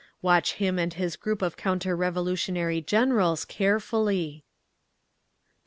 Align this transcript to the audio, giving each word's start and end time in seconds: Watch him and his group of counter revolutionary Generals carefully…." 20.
Watch 0.23 0.53
him 0.53 0.79
and 0.79 0.91
his 0.95 1.15
group 1.15 1.43
of 1.43 1.55
counter 1.55 1.95
revolutionary 1.95 2.81
Generals 2.81 3.45
carefully…." 3.45 4.37
20. 4.43 4.43